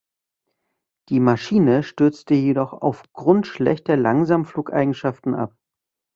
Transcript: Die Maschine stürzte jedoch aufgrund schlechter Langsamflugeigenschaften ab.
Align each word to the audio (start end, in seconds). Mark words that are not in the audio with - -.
Die 1.09 1.19
Maschine 1.19 1.83
stürzte 1.83 2.33
jedoch 2.33 2.73
aufgrund 2.73 3.45
schlechter 3.45 3.95
Langsamflugeigenschaften 3.97 5.35
ab. 5.35 5.55